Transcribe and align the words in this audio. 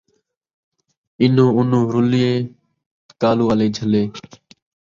اِنوں 1.21 1.51
اُنوں 1.57 1.85
رُلئےتے 1.93 2.51
کالو 3.21 3.45
آلے 3.53 3.67
جھلے 3.75 4.03